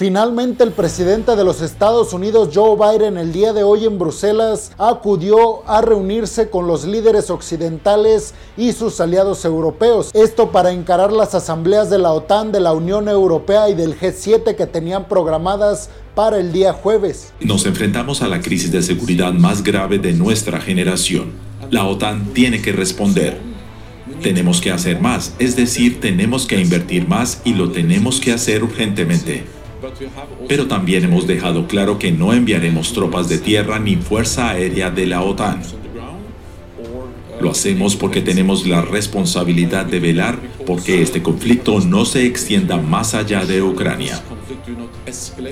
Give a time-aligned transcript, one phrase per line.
[0.00, 4.70] Finalmente, el presidente de los Estados Unidos, Joe Biden, el día de hoy en Bruselas,
[4.78, 10.12] acudió a reunirse con los líderes occidentales y sus aliados europeos.
[10.14, 14.54] Esto para encarar las asambleas de la OTAN, de la Unión Europea y del G7
[14.54, 17.32] que tenían programadas para el día jueves.
[17.40, 21.32] Nos enfrentamos a la crisis de seguridad más grave de nuestra generación.
[21.72, 23.40] La OTAN tiene que responder.
[24.22, 28.62] Tenemos que hacer más, es decir, tenemos que invertir más y lo tenemos que hacer
[28.62, 29.57] urgentemente.
[30.48, 35.06] Pero también hemos dejado claro que no enviaremos tropas de tierra ni fuerza aérea de
[35.06, 35.62] la OTAN.
[37.40, 43.14] Lo hacemos porque tenemos la responsabilidad de velar porque este conflicto no se extienda más
[43.14, 44.20] allá de Ucrania.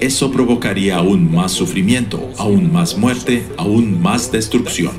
[0.00, 4.92] Eso provocaría aún más sufrimiento, aún más muerte, aún más destrucción.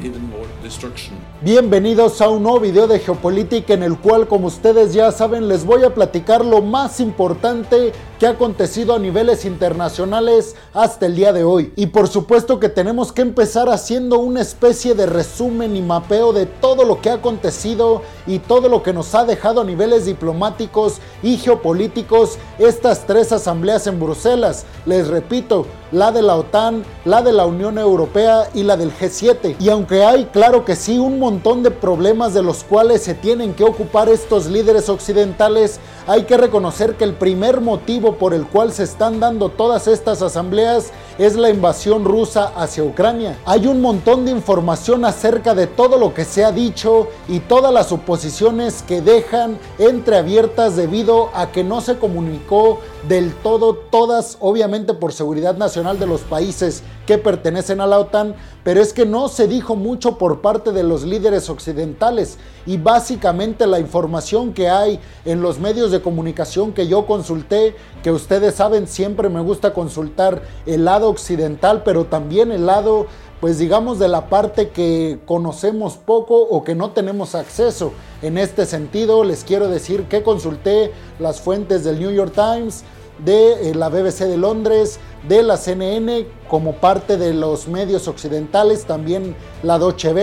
[1.41, 5.63] Bienvenidos a un nuevo video de geopolítica en el cual como ustedes ya saben les
[5.65, 11.33] voy a platicar lo más importante que ha acontecido a niveles internacionales hasta el día
[11.33, 11.71] de hoy.
[11.75, 16.45] Y por supuesto que tenemos que empezar haciendo una especie de resumen y mapeo de
[16.45, 20.97] todo lo que ha acontecido y todo lo que nos ha dejado a niveles diplomáticos
[21.21, 24.65] y geopolíticos estas tres asambleas en Bruselas.
[24.85, 29.55] Les repito, la de la OTAN, la de la Unión Europea y la del G7.
[29.59, 33.53] Y aunque hay, claro que sí, un montón de problemas de los cuales se tienen
[33.53, 38.71] que ocupar estos líderes occidentales, hay que reconocer que el primer motivo por el cual
[38.71, 43.37] se están dando todas estas asambleas es la invasión rusa hacia Ucrania.
[43.45, 47.73] Hay un montón de información acerca de todo lo que se ha dicho y todas
[47.73, 54.93] las suposiciones que dejan entreabiertas debido a que no se comunicó del todo todas, obviamente
[54.93, 59.29] por seguridad nacional de los países que pertenecen a la OTAN, pero es que no
[59.29, 64.99] se dijo mucho por parte de los líderes occidentales y básicamente la información que hay
[65.23, 70.41] en los medios de comunicación que yo consulté, que ustedes saben siempre me gusta consultar
[70.65, 73.07] el lado occidental, pero también el lado
[73.39, 77.93] pues digamos de la parte que conocemos poco o que no tenemos acceso.
[78.21, 82.83] En este sentido les quiero decir que consulté las fuentes del New York Times,
[83.23, 88.85] de eh, la BBC de Londres, de la CNN como parte de los medios occidentales,
[88.85, 90.13] también la Deutsche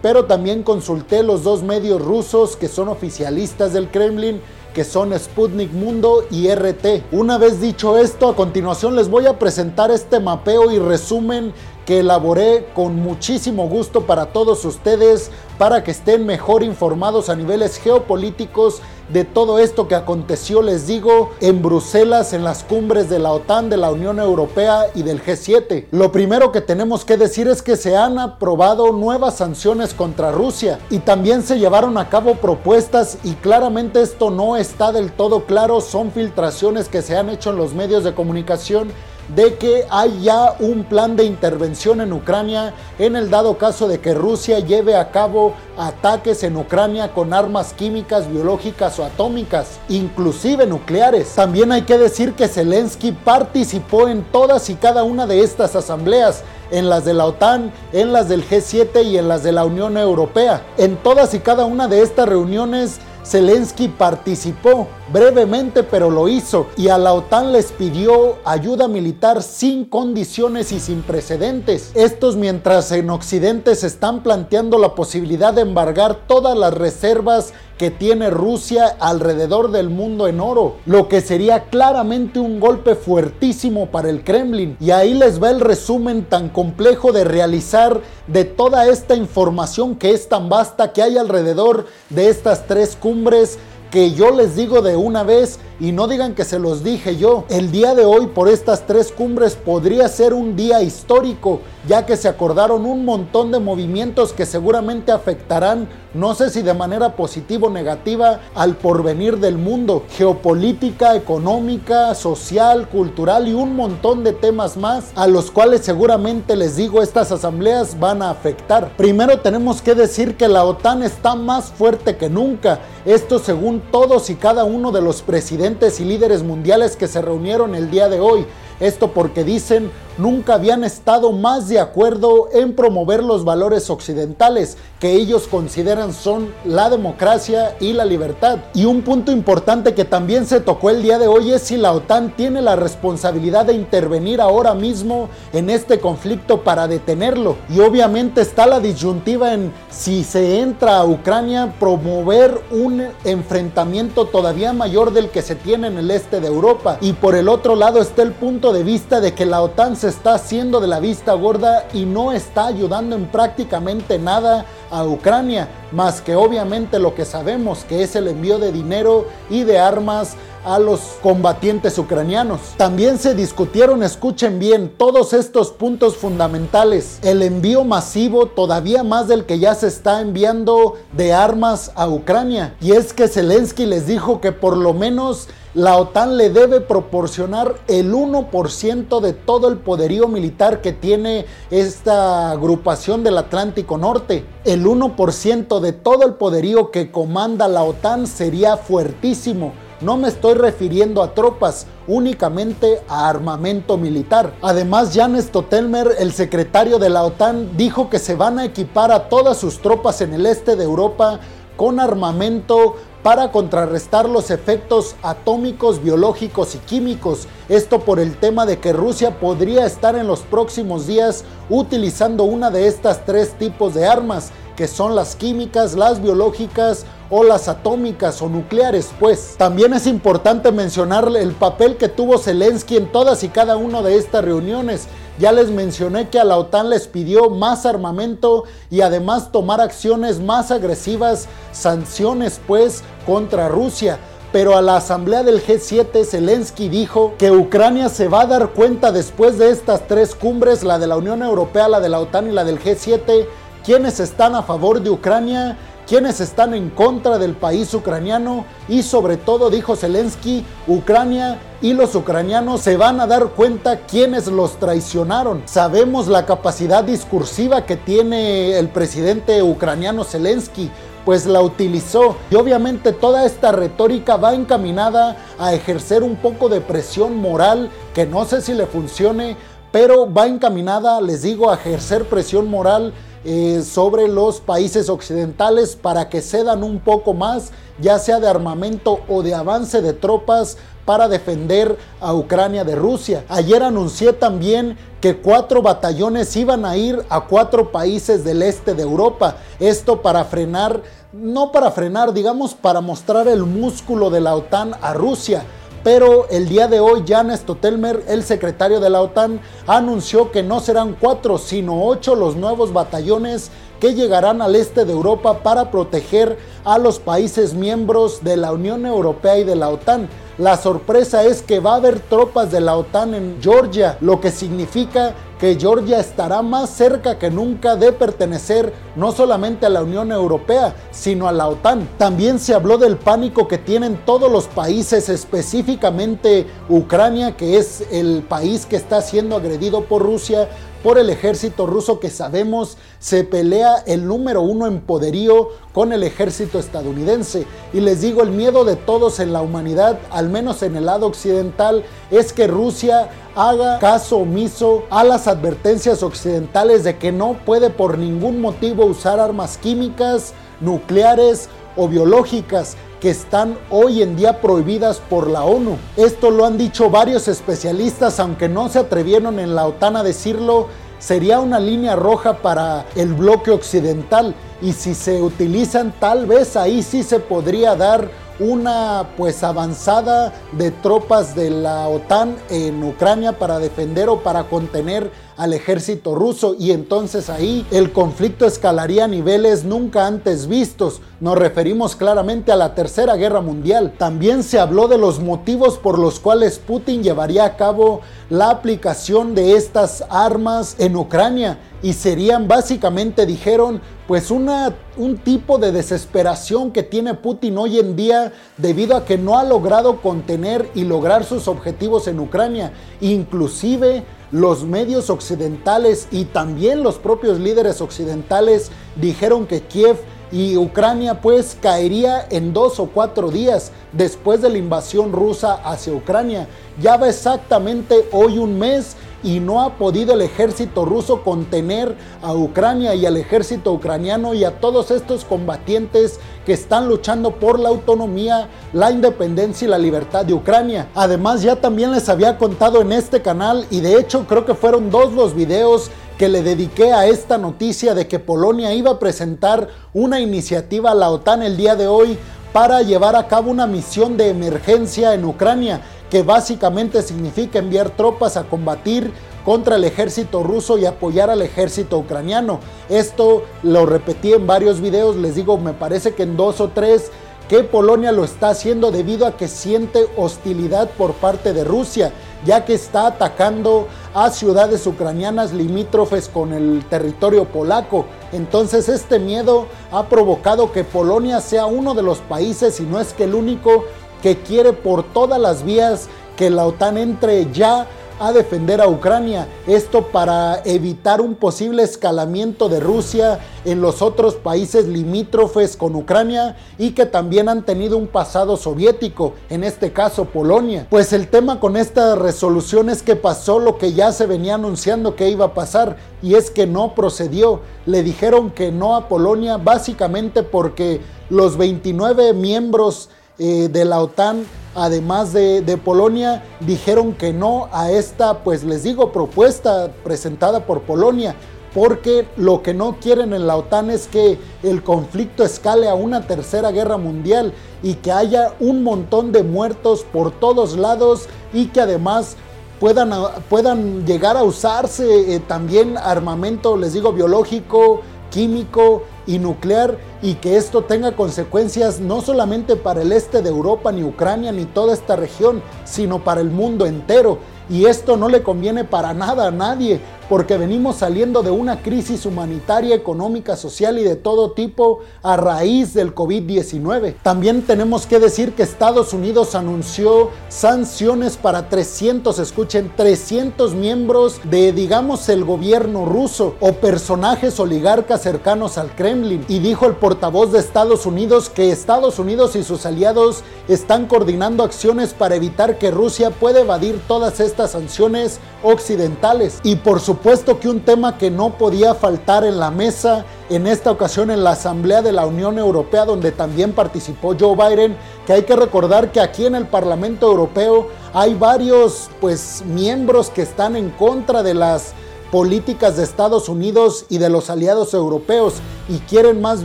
[0.00, 4.40] pero también consulté los dos medios rusos que son oficialistas del Kremlin,
[4.72, 7.04] que son Sputnik Mundo y RT.
[7.12, 11.52] Una vez dicho esto, a continuación les voy a presentar este mapeo y resumen
[11.86, 17.78] que elaboré con muchísimo gusto para todos ustedes, para que estén mejor informados a niveles
[17.78, 18.80] geopolíticos
[19.12, 23.68] de todo esto que aconteció, les digo, en Bruselas, en las cumbres de la OTAN,
[23.68, 25.86] de la Unión Europea y del G7.
[25.90, 30.78] Lo primero que tenemos que decir es que se han aprobado nuevas sanciones contra Rusia
[30.88, 35.80] y también se llevaron a cabo propuestas y claramente esto no está del todo claro,
[35.80, 38.92] son filtraciones que se han hecho en los medios de comunicación
[39.28, 44.00] de que hay ya un plan de intervención en Ucrania en el dado caso de
[44.00, 50.66] que Rusia lleve a cabo ataques en Ucrania con armas químicas, biológicas o atómicas, inclusive
[50.66, 51.34] nucleares.
[51.34, 56.42] También hay que decir que Zelensky participó en todas y cada una de estas asambleas
[56.70, 59.96] en las de la OTAN, en las del G7 y en las de la Unión
[59.96, 60.62] Europea.
[60.78, 66.88] En todas y cada una de estas reuniones Zelensky participó brevemente, pero lo hizo y
[66.88, 71.92] a la OTAN les pidió ayuda militar sin condiciones y sin precedentes.
[71.94, 77.52] Estos mientras en Occidente se están planteando la posibilidad de embargar todas las reservas
[77.82, 83.86] que tiene Rusia alrededor del mundo en oro, lo que sería claramente un golpe fuertísimo
[83.86, 84.76] para el Kremlin.
[84.78, 90.12] Y ahí les va el resumen tan complejo de realizar de toda esta información que
[90.12, 93.58] es tan vasta que hay alrededor de estas tres cumbres
[93.92, 97.44] que yo les digo de una vez y no digan que se los dije yo.
[97.50, 102.16] El día de hoy por estas tres cumbres podría ser un día histórico, ya que
[102.16, 107.66] se acordaron un montón de movimientos que seguramente afectarán, no sé si de manera positiva
[107.66, 114.76] o negativa, al porvenir del mundo, geopolítica, económica, social, cultural y un montón de temas
[114.78, 118.96] más, a los cuales seguramente les digo estas asambleas van a afectar.
[118.96, 124.30] Primero tenemos que decir que la OTAN está más fuerte que nunca, esto según todos
[124.30, 128.20] y cada uno de los presidentes y líderes mundiales que se reunieron el día de
[128.20, 128.46] hoy.
[128.80, 135.14] Esto porque dicen nunca habían estado más de acuerdo en promover los valores occidentales que
[135.14, 138.58] ellos consideran son la democracia y la libertad.
[138.72, 141.92] Y un punto importante que también se tocó el día de hoy es si la
[141.92, 147.56] OTAN tiene la responsabilidad de intervenir ahora mismo en este conflicto para detenerlo.
[147.68, 154.72] Y obviamente está la disyuntiva en si se entra a Ucrania promover un enfrentamiento todavía
[154.72, 156.98] mayor del que se tiene en el este de Europa.
[157.00, 160.08] Y por el otro lado está el punto de vista de que la OTAN se
[160.08, 165.68] está haciendo de la vista gorda y no está ayudando en prácticamente nada a Ucrania,
[165.92, 170.34] más que obviamente lo que sabemos que es el envío de dinero y de armas
[170.64, 172.60] a los combatientes ucranianos.
[172.76, 177.18] También se discutieron, escuchen bien, todos estos puntos fundamentales.
[177.22, 182.76] El envío masivo, todavía más del que ya se está enviando de armas a Ucrania.
[182.80, 187.76] Y es que Zelensky les dijo que por lo menos la OTAN le debe proporcionar
[187.88, 194.44] el 1% de todo el poderío militar que tiene esta agrupación del Atlántico Norte.
[194.64, 199.72] El 1% de todo el poderío que comanda la OTAN sería fuertísimo.
[200.02, 204.52] No me estoy refiriendo a tropas, únicamente a armamento militar.
[204.60, 209.28] Además, Jan Stotelmer, el secretario de la OTAN, dijo que se van a equipar a
[209.28, 211.38] todas sus tropas en el este de Europa
[211.76, 217.46] con armamento para contrarrestar los efectos atómicos, biológicos y químicos.
[217.68, 222.72] Esto por el tema de que Rusia podría estar en los próximos días utilizando una
[222.72, 228.42] de estas tres tipos de armas, que son las químicas, las biológicas o las atómicas
[228.42, 229.54] o nucleares, pues.
[229.56, 234.16] También es importante mencionar el papel que tuvo Zelensky en todas y cada una de
[234.18, 235.08] estas reuniones
[235.38, 240.40] ya les mencioné que a la OTAN les pidió más armamento y además tomar acciones
[240.40, 244.18] más agresivas, sanciones pues contra Rusia.
[244.52, 249.10] Pero a la asamblea del G7 Zelensky dijo que Ucrania se va a dar cuenta
[249.10, 252.52] después de estas tres cumbres, la de la Unión Europea, la de la OTAN y
[252.52, 253.46] la del G7,
[253.82, 259.36] quienes están a favor de Ucrania quienes están en contra del país ucraniano y sobre
[259.36, 265.62] todo, dijo Zelensky, Ucrania y los ucranianos se van a dar cuenta quienes los traicionaron.
[265.66, 270.90] Sabemos la capacidad discursiva que tiene el presidente ucraniano Zelensky,
[271.24, 276.80] pues la utilizó y obviamente toda esta retórica va encaminada a ejercer un poco de
[276.80, 279.56] presión moral que no sé si le funcione,
[279.92, 283.12] pero va encaminada, les digo, a ejercer presión moral
[283.44, 289.20] eh, sobre los países occidentales para que cedan un poco más, ya sea de armamento
[289.28, 293.44] o de avance de tropas para defender a Ucrania de Rusia.
[293.48, 299.02] Ayer anuncié también que cuatro batallones iban a ir a cuatro países del este de
[299.02, 299.56] Europa.
[299.80, 301.02] Esto para frenar,
[301.32, 305.64] no para frenar, digamos, para mostrar el músculo de la OTAN a Rusia
[306.04, 310.80] pero el día de hoy Jan Stotelmer, el secretario de la OTAN, anunció que no
[310.80, 313.70] serán cuatro, sino ocho los nuevos batallones
[314.00, 319.06] que llegarán al este de Europa para proteger a los países miembros de la Unión
[319.06, 320.28] Europea y de la OTAN.
[320.58, 324.50] La sorpresa es que va a haber tropas de la OTAN en Georgia, lo que
[324.50, 330.32] significa que Georgia estará más cerca que nunca de pertenecer no solamente a la Unión
[330.32, 332.08] Europea, sino a la OTAN.
[332.18, 338.42] También se habló del pánico que tienen todos los países, específicamente Ucrania, que es el
[338.42, 340.68] país que está siendo agredido por Rusia,
[341.02, 346.22] por el ejército ruso que sabemos se pelea el número uno en poderío con el
[346.22, 347.66] ejército estadounidense.
[347.92, 351.26] Y les digo, el miedo de todos en la humanidad, al menos en el lado
[351.26, 357.90] occidental, es que Rusia haga caso omiso a las advertencias occidentales de que no puede
[357.90, 365.20] por ningún motivo usar armas químicas, nucleares o biológicas que están hoy en día prohibidas
[365.20, 365.96] por la ONU.
[366.16, 370.88] Esto lo han dicho varios especialistas, aunque no se atrevieron en la OTAN a decirlo,
[371.20, 377.02] sería una línea roja para el bloque occidental y si se utilizan tal vez ahí
[377.02, 383.78] sí se podría dar una pues avanzada de tropas de la OTAN en Ucrania para
[383.78, 389.84] defender o para contener al ejército ruso y entonces ahí el conflicto escalaría a niveles
[389.84, 391.20] nunca antes vistos.
[391.40, 394.14] Nos referimos claramente a la Tercera Guerra Mundial.
[394.18, 399.54] También se habló de los motivos por los cuales Putin llevaría a cabo la aplicación
[399.54, 406.90] de estas armas en Ucrania y serían básicamente, dijeron, pues una, un tipo de desesperación
[406.90, 411.44] que tiene Putin hoy en día debido a que no ha logrado contener y lograr
[411.44, 412.92] sus objetivos en Ucrania.
[413.20, 420.18] Inclusive los medios occidentales y también los propios líderes occidentales dijeron que Kiev
[420.52, 426.12] y Ucrania pues caería en dos o cuatro días después de la invasión rusa hacia
[426.12, 426.68] Ucrania.
[427.00, 432.54] Ya va exactamente hoy un mes y no ha podido el ejército ruso contener a
[432.54, 437.88] Ucrania y al ejército ucraniano y a todos estos combatientes que están luchando por la
[437.88, 441.08] autonomía, la independencia y la libertad de Ucrania.
[441.14, 445.10] Además ya también les había contado en este canal y de hecho creo que fueron
[445.10, 449.88] dos los videos que le dediqué a esta noticia de que Polonia iba a presentar
[450.12, 452.38] una iniciativa a la OTAN el día de hoy
[452.72, 456.00] para llevar a cabo una misión de emergencia en Ucrania,
[456.32, 459.30] que básicamente significa enviar tropas a combatir
[459.66, 462.80] contra el ejército ruso y apoyar al ejército ucraniano.
[463.10, 467.30] Esto lo repetí en varios videos, les digo, me parece que en dos o tres
[467.68, 472.32] que Polonia lo está haciendo debido a que siente hostilidad por parte de Rusia,
[472.64, 478.24] ya que está atacando a ciudades ucranianas limítrofes con el territorio polaco.
[478.52, 483.32] Entonces este miedo ha provocado que Polonia sea uno de los países, y no es
[483.34, 484.04] que el único,
[484.42, 488.06] que quiere por todas las vías que la OTAN entre ya
[488.42, 489.68] a defender a Ucrania.
[489.86, 496.76] Esto para evitar un posible escalamiento de Rusia en los otros países limítrofes con Ucrania
[496.98, 501.06] y que también han tenido un pasado soviético, en este caso Polonia.
[501.08, 505.36] Pues el tema con esta resolución es que pasó lo que ya se venía anunciando
[505.36, 507.80] que iba a pasar y es que no procedió.
[508.06, 513.28] Le dijeron que no a Polonia básicamente porque los 29 miembros
[513.58, 519.32] eh, de la OTAN, además de, Polonia, dijeron que no a esta, pues les digo,
[519.32, 521.54] propuesta presentada por Polonia,
[521.94, 526.46] porque lo que no quieren en la OTAN es que el conflicto escale a una
[526.46, 532.00] tercera guerra mundial y que haya un montón de muertos por todos lados y que
[532.00, 532.56] además
[532.98, 533.32] puedan,
[533.68, 540.76] puedan llegar a usarse eh, también armamento, les digo, biológico, químico y nuclear y que
[540.76, 545.36] esto tenga consecuencias no solamente para el este de Europa, ni Ucrania, ni toda esta
[545.36, 547.58] región, sino para el mundo entero.
[547.88, 552.46] Y esto no le conviene para nada a nadie, porque venimos saliendo de una crisis
[552.46, 557.36] humanitaria, económica, social y de todo tipo a raíz del COVID-19.
[557.42, 564.92] También tenemos que decir que Estados Unidos anunció sanciones para 300, escuchen, 300 miembros de,
[564.92, 569.64] digamos, el gobierno ruso o personajes oligarcas cercanos al Kremlin.
[569.68, 574.84] Y dijo el portavoz de Estados Unidos que Estados Unidos y sus aliados están coordinando
[574.84, 579.80] acciones para evitar que Rusia pueda evadir todas estas sanciones occidentales.
[579.82, 584.10] Y por supuesto que un tema que no podía faltar en la mesa en esta
[584.10, 588.62] ocasión en la Asamblea de la Unión Europea, donde también participó Joe Biden, que hay
[588.62, 594.08] que recordar que aquí en el Parlamento Europeo hay varios pues miembros que están en
[594.08, 595.12] contra de las
[595.50, 598.76] políticas de Estados Unidos y de los aliados europeos
[599.10, 599.84] y quieren más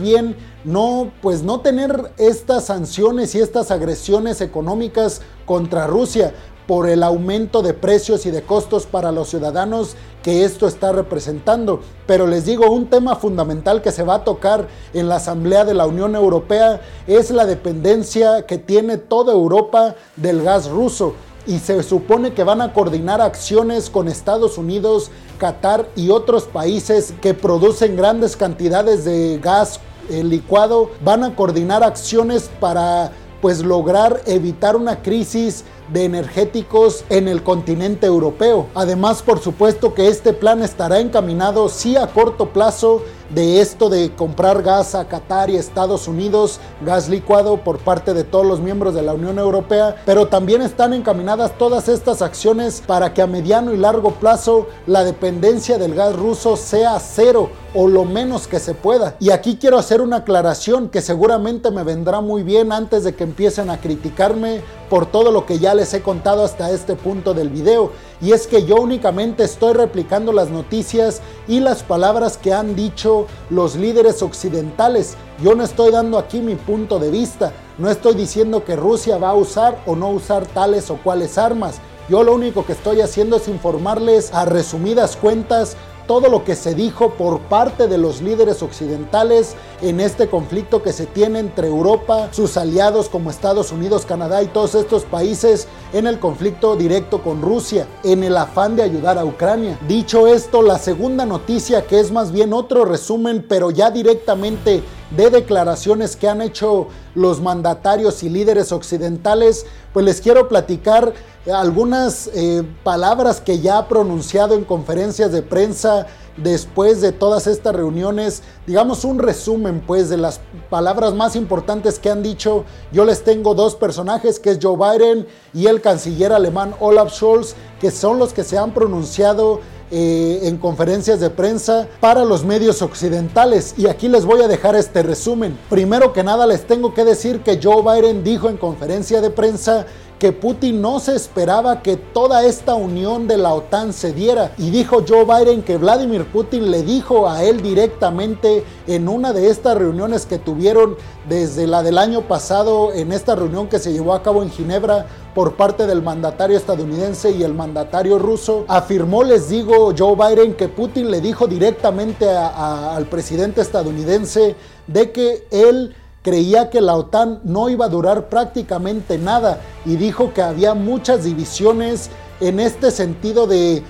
[0.00, 6.32] bien no pues no tener estas sanciones y estas agresiones económicas contra Rusia,
[6.68, 11.80] por el aumento de precios y de costos para los ciudadanos que esto está representando.
[12.06, 15.72] Pero les digo, un tema fundamental que se va a tocar en la Asamblea de
[15.72, 21.14] la Unión Europea es la dependencia que tiene toda Europa del gas ruso.
[21.46, 27.14] Y se supone que van a coordinar acciones con Estados Unidos, Qatar y otros países
[27.22, 30.90] que producen grandes cantidades de gas eh, licuado.
[31.02, 38.06] Van a coordinar acciones para pues lograr evitar una crisis de energéticos en el continente
[38.06, 38.66] europeo.
[38.74, 44.14] Además, por supuesto que este plan estará encaminado sí a corto plazo de esto de
[44.14, 48.94] comprar gas a Qatar y Estados Unidos, gas licuado por parte de todos los miembros
[48.94, 53.72] de la Unión Europea, pero también están encaminadas todas estas acciones para que a mediano
[53.72, 58.74] y largo plazo la dependencia del gas ruso sea cero o lo menos que se
[58.74, 59.16] pueda.
[59.20, 63.24] Y aquí quiero hacer una aclaración que seguramente me vendrá muy bien antes de que
[63.24, 67.48] empiecen a criticarme por todo lo que ya les he contado hasta este punto del
[67.48, 67.92] video.
[68.20, 73.26] Y es que yo únicamente estoy replicando las noticias y las palabras que han dicho
[73.50, 75.16] los líderes occidentales.
[75.42, 77.52] Yo no estoy dando aquí mi punto de vista.
[77.78, 81.80] No estoy diciendo que Rusia va a usar o no usar tales o cuales armas.
[82.08, 85.76] Yo lo único que estoy haciendo es informarles a resumidas cuentas
[86.08, 90.92] todo lo que se dijo por parte de los líderes occidentales en este conflicto que
[90.92, 96.06] se tiene entre Europa, sus aliados como Estados Unidos, Canadá y todos estos países en
[96.06, 99.78] el conflicto directo con Rusia, en el afán de ayudar a Ucrania.
[99.86, 105.30] Dicho esto, la segunda noticia, que es más bien otro resumen, pero ya directamente de
[105.30, 111.14] declaraciones que han hecho los mandatarios y líderes occidentales, pues les quiero platicar
[111.52, 116.06] algunas eh, palabras que ya ha pronunciado en conferencias de prensa
[116.42, 120.40] después de todas estas reuniones, digamos un resumen pues de las
[120.70, 122.64] palabras más importantes que han dicho.
[122.92, 127.54] Yo les tengo dos personajes, que es Joe Biden y el canciller alemán Olaf Scholz,
[127.80, 132.82] que son los que se han pronunciado eh, en conferencias de prensa para los medios
[132.82, 133.74] occidentales.
[133.78, 135.58] Y aquí les voy a dejar este resumen.
[135.70, 139.86] Primero que nada les tengo que decir que Joe Biden dijo en conferencia de prensa
[140.18, 144.52] que Putin no se esperaba que toda esta unión de la OTAN se diera.
[144.58, 149.48] Y dijo Joe Biden que Vladimir Putin le dijo a él directamente en una de
[149.48, 150.96] estas reuniones que tuvieron
[151.28, 155.06] desde la del año pasado, en esta reunión que se llevó a cabo en Ginebra
[155.34, 160.68] por parte del mandatario estadounidense y el mandatario ruso, afirmó, les digo, Joe Biden, que
[160.68, 164.56] Putin le dijo directamente al presidente estadounidense
[164.88, 165.94] de que él
[166.28, 171.24] creía que la OTAN no iba a durar prácticamente nada y dijo que había muchas
[171.24, 173.82] divisiones en este sentido de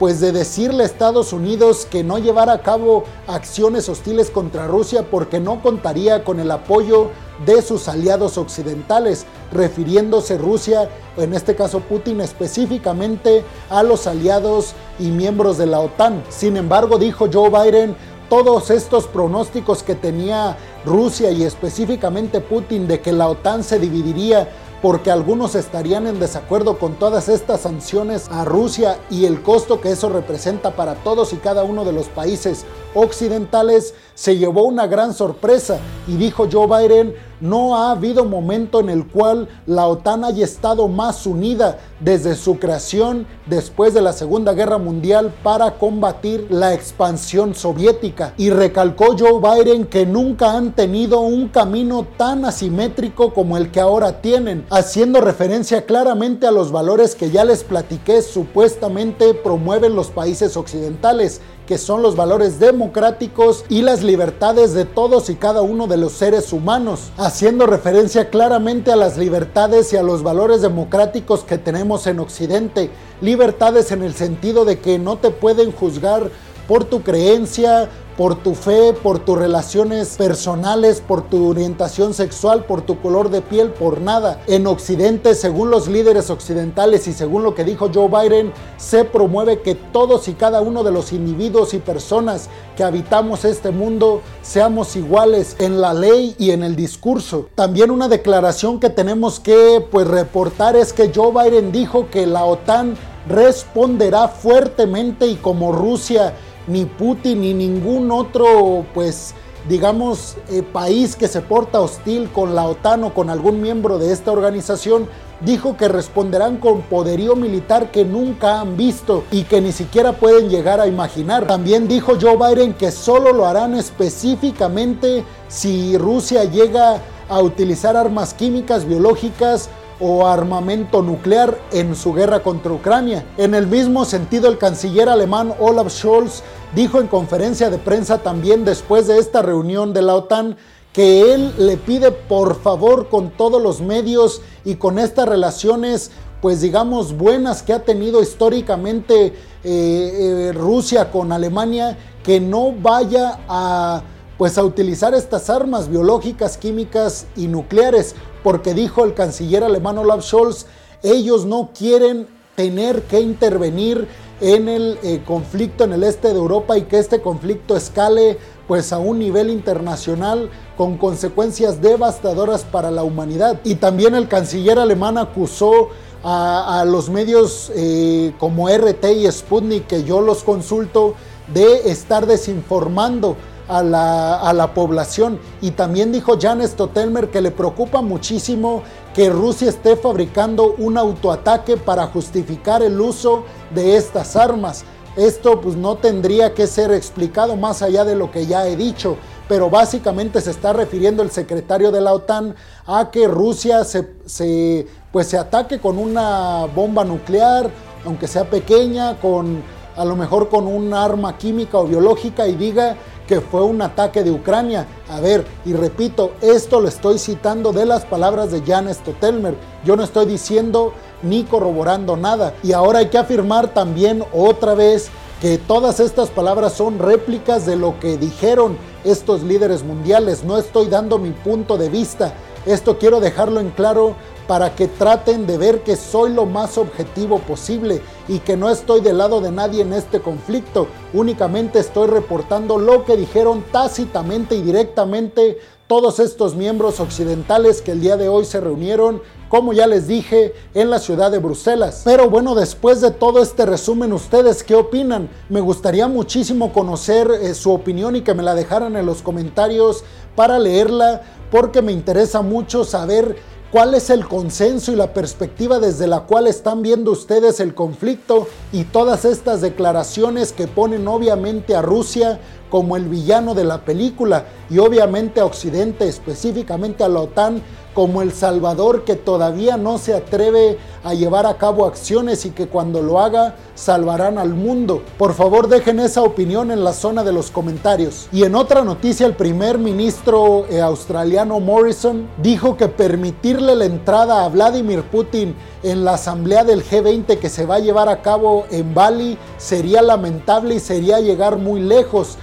[0.00, 5.04] pues de decirle a Estados Unidos que no llevara a cabo acciones hostiles contra Rusia
[5.08, 7.10] porque no contaría con el apoyo
[7.46, 15.04] de sus aliados occidentales, refiriéndose Rusia, en este caso Putin específicamente a los aliados y
[15.04, 16.24] miembros de la OTAN.
[16.28, 17.96] Sin embargo, dijo Joe Biden,
[18.34, 24.48] todos estos pronósticos que tenía Rusia y específicamente Putin de que la OTAN se dividiría
[24.82, 29.92] porque algunos estarían en desacuerdo con todas estas sanciones a Rusia y el costo que
[29.92, 35.14] eso representa para todos y cada uno de los países occidentales, se llevó una gran
[35.14, 37.14] sorpresa y dijo Joe Biden,
[37.44, 42.58] no ha habido momento en el cual la OTAN haya estado más unida desde su
[42.58, 48.32] creación después de la Segunda Guerra Mundial para combatir la expansión soviética.
[48.38, 53.80] Y recalcó Joe Biden que nunca han tenido un camino tan asimétrico como el que
[53.80, 60.08] ahora tienen, haciendo referencia claramente a los valores que ya les platiqué supuestamente promueven los
[60.08, 65.86] países occidentales que son los valores democráticos y las libertades de todos y cada uno
[65.86, 71.42] de los seres humanos, haciendo referencia claramente a las libertades y a los valores democráticos
[71.42, 72.90] que tenemos en Occidente.
[73.20, 76.30] Libertades en el sentido de que no te pueden juzgar
[76.68, 82.82] por tu creencia, por tu fe, por tus relaciones personales, por tu orientación sexual, por
[82.82, 84.42] tu color de piel, por nada.
[84.46, 89.60] En Occidente, según los líderes occidentales y según lo que dijo Joe Biden, se promueve
[89.62, 94.96] que todos y cada uno de los individuos y personas que habitamos este mundo seamos
[94.96, 97.48] iguales en la ley y en el discurso.
[97.54, 102.44] También una declaración que tenemos que pues reportar es que Joe Biden dijo que la
[102.44, 102.96] OTAN
[103.28, 106.34] responderá fuertemente y como Rusia
[106.66, 109.34] ni Putin ni ningún otro, pues,
[109.68, 114.12] digamos, eh, país que se porta hostil con la OTAN o con algún miembro de
[114.12, 115.08] esta organización,
[115.40, 120.48] dijo que responderán con poderío militar que nunca han visto y que ni siquiera pueden
[120.48, 121.46] llegar a imaginar.
[121.46, 128.34] También dijo Joe Biden que solo lo harán específicamente si Rusia llega a utilizar armas
[128.34, 133.24] químicas, biológicas o armamento nuclear en su guerra contra Ucrania.
[133.36, 136.42] En el mismo sentido, el canciller alemán Olaf Scholz
[136.74, 140.56] dijo en conferencia de prensa también después de esta reunión de la OTAN
[140.92, 146.60] que él le pide por favor con todos los medios y con estas relaciones pues
[146.60, 149.32] digamos buenas que ha tenido históricamente eh,
[149.64, 154.02] eh, Rusia con Alemania que no vaya
[154.38, 160.22] pues a utilizar estas armas biológicas, químicas y nucleares, porque dijo el canciller alemán Olaf
[160.22, 160.66] Scholz,
[161.02, 164.06] ellos no quieren tener que intervenir
[164.40, 168.92] en el eh, conflicto en el este de Europa y que este conflicto escale pues
[168.92, 173.60] a un nivel internacional con consecuencias devastadoras para la humanidad.
[173.64, 175.88] Y también el canciller alemán acusó
[176.22, 181.14] a, los medios eh, como RT y Sputnik, que yo los consulto,
[181.52, 183.36] de estar desinformando
[183.68, 185.38] a la, población.
[185.60, 188.82] Y también dijo Jan Stotelmer que le preocupa muchísimo
[189.14, 194.84] que Rusia esté fabricando un autoataque para justificar el uso de estas armas.
[195.16, 199.16] Esto pues no tendría que ser explicado más allá de lo que ya he dicho,
[199.48, 205.28] pero básicamente se está refiriendo el secretario de la OTAN a que Rusia se, pues
[205.28, 207.70] se ataque con una bomba nuclear,
[208.04, 209.62] aunque sea pequeña, con
[209.96, 214.22] a lo mejor con un arma química o biológica y diga que fue un ataque
[214.22, 214.86] de Ucrania.
[215.08, 219.54] A ver, y repito, esto lo estoy citando de las palabras de Jan Stotelmer.
[219.84, 222.54] Yo no estoy diciendo ni corroborando nada.
[222.62, 225.10] Y ahora hay que afirmar también otra vez
[225.40, 230.44] que todas estas palabras son réplicas de lo que dijeron estos líderes mundiales.
[230.44, 232.32] No estoy dando mi punto de vista.
[232.66, 237.38] Esto quiero dejarlo en claro para que traten de ver que soy lo más objetivo
[237.40, 242.78] posible y que no estoy del lado de nadie en este conflicto, únicamente estoy reportando
[242.78, 248.44] lo que dijeron tácitamente y directamente todos estos miembros occidentales que el día de hoy
[248.44, 249.20] se reunieron
[249.54, 252.02] como ya les dije, en la ciudad de Bruselas.
[252.04, 255.30] Pero bueno, después de todo este resumen, ¿ustedes qué opinan?
[255.48, 260.02] Me gustaría muchísimo conocer eh, su opinión y que me la dejaran en los comentarios
[260.34, 263.36] para leerla, porque me interesa mucho saber
[263.74, 268.46] cuál es el consenso y la perspectiva desde la cual están viendo ustedes el conflicto
[268.70, 272.38] y todas estas declaraciones que ponen obviamente a Rusia
[272.70, 278.20] como el villano de la película y obviamente a Occidente, específicamente a la OTAN, como
[278.20, 283.00] el Salvador que todavía no se atreve a llevar a cabo acciones y que cuando
[283.02, 285.02] lo haga salvarán al mundo.
[285.18, 288.28] Por favor dejen esa opinión en la zona de los comentarios.
[288.32, 294.44] Y en otra noticia el primer ministro eh, australiano Morrison dijo que permitirle la entrada
[294.44, 298.64] a Vladimir Putin en la asamblea del G20 que se va a llevar a cabo
[298.70, 302.36] en Bali sería lamentable y sería llegar muy lejos,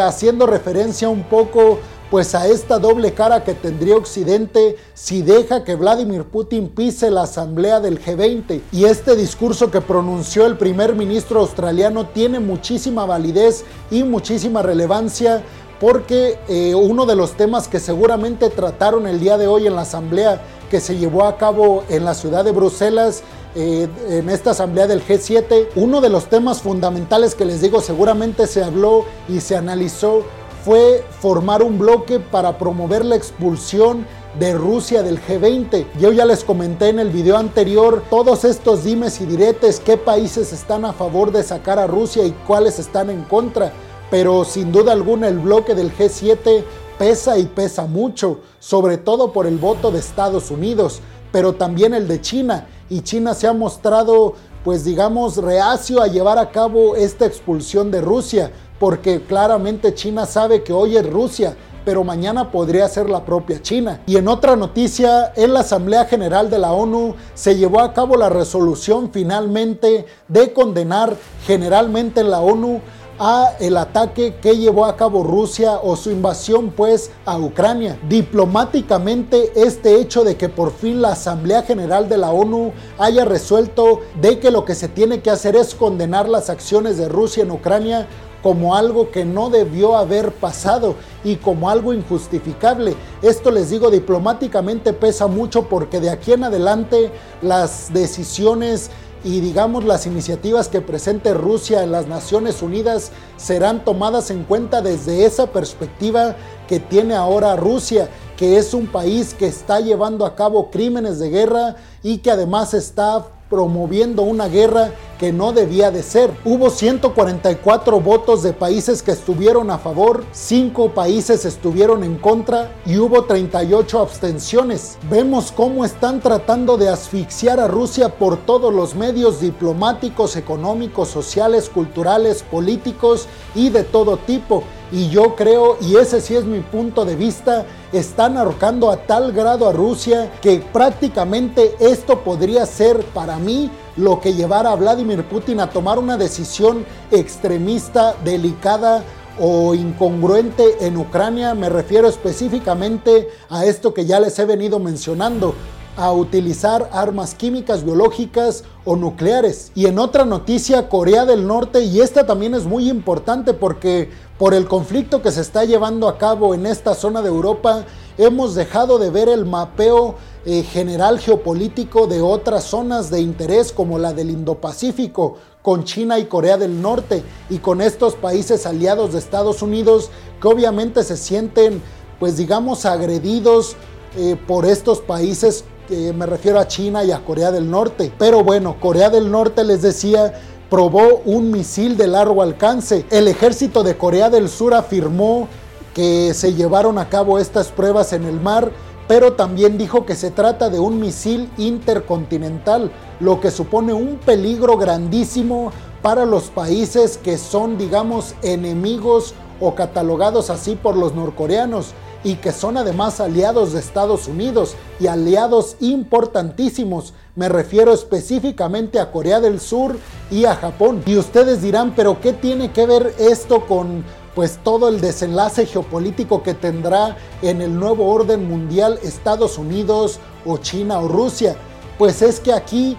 [0.00, 1.78] haciendo referencia un poco
[2.10, 7.22] pues a esta doble cara que tendría Occidente si deja que Vladimir Putin pise la
[7.22, 8.60] asamblea del G20.
[8.72, 15.42] Y este discurso que pronunció el primer ministro australiano tiene muchísima validez y muchísima relevancia
[15.80, 19.82] porque eh, uno de los temas que seguramente trataron el día de hoy en la
[19.82, 23.22] asamblea que se llevó a cabo en la ciudad de Bruselas
[23.54, 28.46] eh, en esta asamblea del G7, uno de los temas fundamentales que les digo seguramente
[28.46, 30.24] se habló y se analizó
[30.68, 34.04] fue formar un bloque para promover la expulsión
[34.38, 35.86] de Rusia del G20.
[35.98, 40.52] Yo ya les comenté en el video anterior todos estos dimes y diretes, qué países
[40.52, 43.72] están a favor de sacar a Rusia y cuáles están en contra.
[44.10, 46.62] Pero sin duda alguna el bloque del G7
[46.98, 51.00] pesa y pesa mucho, sobre todo por el voto de Estados Unidos,
[51.32, 52.66] pero también el de China.
[52.90, 58.02] Y China se ha mostrado, pues digamos, reacio a llevar a cabo esta expulsión de
[58.02, 63.62] Rusia porque claramente China sabe que hoy es Rusia, pero mañana podría ser la propia
[63.62, 64.02] China.
[64.06, 68.16] Y en otra noticia, en la Asamblea General de la ONU se llevó a cabo
[68.16, 72.80] la resolución finalmente de condenar generalmente en la ONU
[73.18, 77.98] a el ataque que llevó a cabo Rusia o su invasión pues a Ucrania.
[78.08, 84.00] Diplomáticamente este hecho de que por fin la Asamblea General de la ONU haya resuelto
[84.20, 87.50] de que lo que se tiene que hacer es condenar las acciones de Rusia en
[87.50, 88.06] Ucrania
[88.42, 92.94] como algo que no debió haber pasado y como algo injustificable.
[93.22, 97.10] Esto les digo diplomáticamente pesa mucho porque de aquí en adelante
[97.42, 98.90] las decisiones
[99.24, 104.80] y digamos las iniciativas que presente Rusia en las Naciones Unidas serán tomadas en cuenta
[104.80, 106.36] desde esa perspectiva
[106.68, 111.30] que tiene ahora Rusia, que es un país que está llevando a cabo crímenes de
[111.30, 116.30] guerra y que además está promoviendo una guerra que no debía de ser.
[116.44, 122.98] Hubo 144 votos de países que estuvieron a favor, 5 países estuvieron en contra y
[122.98, 124.96] hubo 38 abstenciones.
[125.10, 131.68] Vemos cómo están tratando de asfixiar a Rusia por todos los medios diplomáticos, económicos, sociales,
[131.68, 134.62] culturales, políticos y de todo tipo.
[134.90, 139.32] Y yo creo, y ese sí es mi punto de vista, están ahorcando a tal
[139.32, 145.24] grado a Rusia que prácticamente esto podría ser para mí lo que llevara a Vladimir
[145.24, 149.02] Putin a tomar una decisión extremista, delicada
[149.40, 151.54] o incongruente en Ucrania.
[151.54, 155.54] Me refiero específicamente a esto que ya les he venido mencionando
[155.98, 159.72] a utilizar armas químicas, biológicas o nucleares.
[159.74, 164.08] Y en otra noticia, Corea del Norte, y esta también es muy importante porque
[164.38, 167.84] por el conflicto que se está llevando a cabo en esta zona de Europa,
[168.16, 170.14] hemos dejado de ver el mapeo
[170.46, 176.26] eh, general geopolítico de otras zonas de interés como la del Indo-Pacífico, con China y
[176.26, 181.82] Corea del Norte, y con estos países aliados de Estados Unidos que obviamente se sienten,
[182.20, 183.74] pues digamos, agredidos
[184.16, 188.12] eh, por estos países me refiero a China y a Corea del Norte.
[188.18, 190.32] Pero bueno, Corea del Norte les decía
[190.68, 193.06] probó un misil de largo alcance.
[193.10, 195.48] El ejército de Corea del Sur afirmó
[195.94, 198.70] que se llevaron a cabo estas pruebas en el mar,
[199.08, 204.76] pero también dijo que se trata de un misil intercontinental, lo que supone un peligro
[204.76, 205.72] grandísimo
[206.02, 212.52] para los países que son, digamos, enemigos o catalogados así por los norcoreanos y que
[212.52, 217.14] son además aliados de Estados Unidos y aliados importantísimos.
[217.36, 219.96] Me refiero específicamente a Corea del Sur
[220.30, 221.02] y a Japón.
[221.06, 224.04] Y ustedes dirán, pero ¿qué tiene que ver esto con
[224.34, 230.58] pues todo el desenlace geopolítico que tendrá en el nuevo orden mundial Estados Unidos o
[230.58, 231.56] China o Rusia?
[231.98, 232.96] Pues es que aquí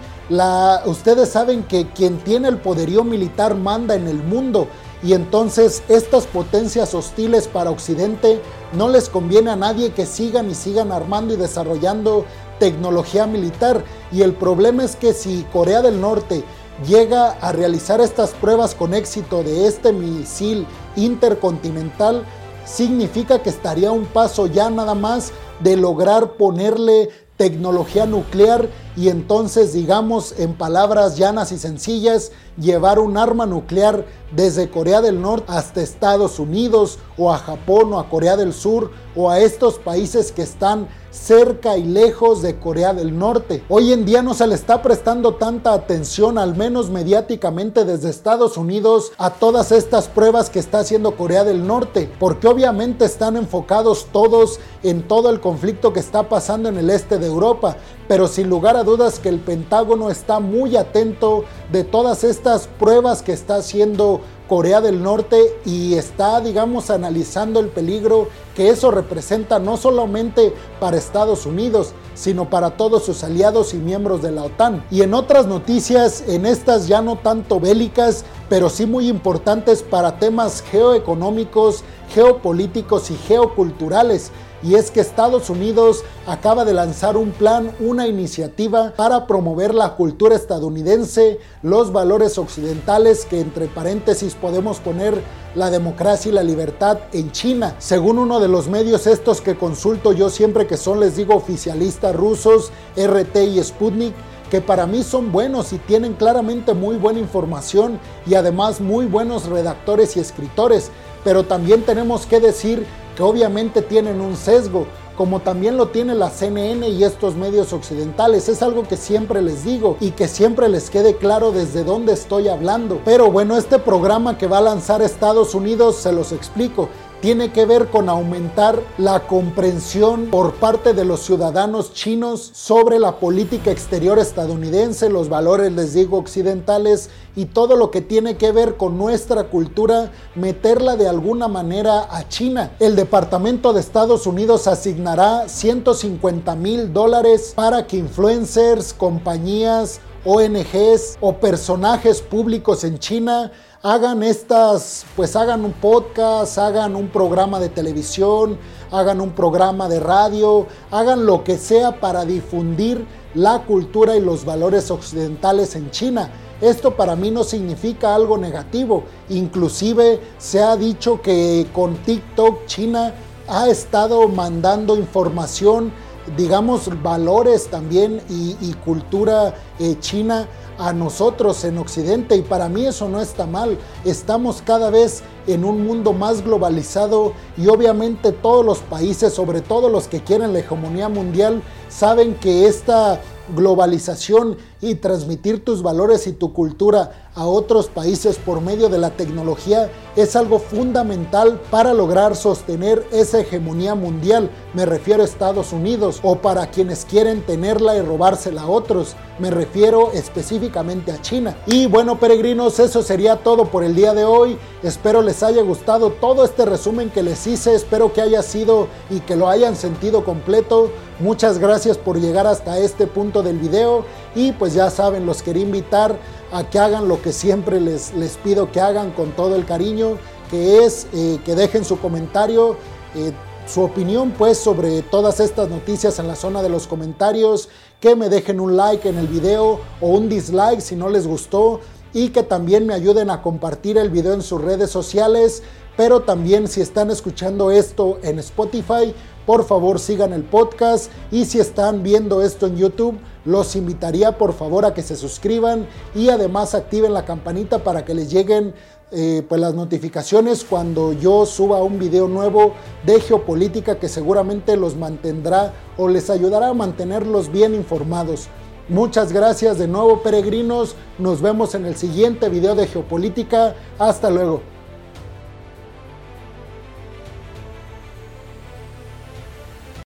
[0.86, 4.68] ustedes saben que quien tiene el poderío militar manda en el mundo
[5.02, 8.40] y entonces estas potencias hostiles para Occidente
[8.72, 12.26] no les conviene a nadie que sigan y sigan armando y desarrollando
[12.58, 13.82] tecnología militar.
[14.12, 16.44] Y el problema es que si Corea del Norte
[16.86, 22.24] llega a realizar estas pruebas con éxito de este misil intercontinental,
[22.64, 28.68] significa que estaría un paso ya nada más de lograr ponerle tecnología nuclear
[29.00, 35.22] y entonces, digamos, en palabras llanas y sencillas, llevar un arma nuclear desde Corea del
[35.22, 39.78] Norte hasta Estados Unidos o a Japón o a Corea del Sur o a estos
[39.78, 43.62] países que están cerca y lejos de Corea del Norte.
[43.68, 48.56] Hoy en día no se le está prestando tanta atención, al menos mediáticamente desde Estados
[48.56, 54.06] Unidos, a todas estas pruebas que está haciendo Corea del Norte, porque obviamente están enfocados
[54.12, 57.76] todos en todo el conflicto que está pasando en el este de Europa,
[58.08, 63.22] pero sin lugar a dudas que el Pentágono está muy atento de todas estas pruebas
[63.22, 69.60] que está haciendo Corea del Norte y está, digamos, analizando el peligro que eso representa
[69.60, 74.84] no solamente para Estados Unidos, sino para todos sus aliados y miembros de la OTAN.
[74.90, 80.18] Y en otras noticias, en estas ya no tanto bélicas, pero sí muy importantes para
[80.18, 87.72] temas geoeconómicos, geopolíticos y geoculturales y es que Estados Unidos acaba de lanzar un plan,
[87.80, 95.22] una iniciativa para promover la cultura estadounidense, los valores occidentales, que entre paréntesis podemos poner
[95.54, 97.74] la democracia y la libertad en China.
[97.78, 102.14] Según uno de los medios estos que consulto yo siempre que son, les digo, oficialistas
[102.14, 104.14] rusos, RT y Sputnik,
[104.50, 109.46] que para mí son buenos y tienen claramente muy buena información y además muy buenos
[109.46, 110.90] redactores y escritores.
[111.24, 116.30] Pero también tenemos que decir que obviamente tienen un sesgo, como también lo tiene la
[116.30, 118.48] CNN y estos medios occidentales.
[118.48, 122.48] Es algo que siempre les digo y que siempre les quede claro desde dónde estoy
[122.48, 123.02] hablando.
[123.04, 126.88] Pero bueno, este programa que va a lanzar Estados Unidos, se los explico
[127.20, 133.16] tiene que ver con aumentar la comprensión por parte de los ciudadanos chinos sobre la
[133.16, 138.76] política exterior estadounidense, los valores, les digo, occidentales y todo lo que tiene que ver
[138.76, 142.72] con nuestra cultura, meterla de alguna manera a China.
[142.80, 151.34] El Departamento de Estados Unidos asignará 150 mil dólares para que influencers, compañías, ONGs o
[151.34, 153.52] personajes públicos en China
[153.82, 158.58] hagan estas, pues hagan un podcast, hagan un programa de televisión,
[158.90, 164.44] hagan un programa de radio, hagan lo que sea para difundir la cultura y los
[164.44, 166.30] valores occidentales en China.
[166.60, 169.04] Esto para mí no significa algo negativo.
[169.30, 173.14] Inclusive se ha dicho que con TikTok China
[173.48, 175.90] ha estado mandando información,
[176.36, 180.46] digamos, valores también y, cultura eh, china
[180.80, 183.78] a nosotros en Occidente y para mí eso no está mal.
[184.04, 189.90] Estamos cada vez en un mundo más globalizado y obviamente todos los países, sobre todo
[189.90, 193.20] los que quieren la hegemonía mundial, saben que esta
[193.54, 199.10] globalización y transmitir tus valores y tu cultura a otros países por medio de la
[199.10, 204.50] tecnología es algo fundamental para lograr sostener esa hegemonía mundial.
[204.74, 209.14] Me refiero a Estados Unidos o para quienes quieren tenerla y robársela a otros.
[209.38, 211.56] Me refiero específicamente a China.
[211.66, 214.58] Y bueno, peregrinos, eso sería todo por el día de hoy.
[214.82, 217.74] Espero les haya gustado todo este resumen que les hice.
[217.74, 220.90] Espero que haya sido y que lo hayan sentido completo.
[221.20, 225.62] Muchas gracias por llegar hasta este punto del video y pues ya saben, los quería
[225.62, 226.16] invitar
[226.52, 230.18] a que hagan lo que siempre les, les pido que hagan con todo el cariño,
[230.50, 232.76] que es eh, que dejen su comentario,
[233.14, 233.32] eh,
[233.66, 237.68] su opinión pues sobre todas estas noticias en la zona de los comentarios,
[238.00, 241.80] que me dejen un like en el video o un dislike si no les gustó
[242.12, 245.62] y que también me ayuden a compartir el video en sus redes sociales,
[245.96, 249.14] pero también si están escuchando esto en Spotify,
[249.46, 251.10] por favor sigan el podcast.
[251.30, 255.86] Y si están viendo esto en YouTube, los invitaría por favor a que se suscriban
[256.14, 258.74] y además activen la campanita para que les lleguen
[259.12, 262.74] eh, pues las notificaciones cuando yo suba un video nuevo
[263.04, 268.48] de geopolítica que seguramente los mantendrá o les ayudará a mantenerlos bien informados.
[268.88, 274.62] Muchas gracias de nuevo peregrinos, nos vemos en el siguiente video de geopolítica, hasta luego.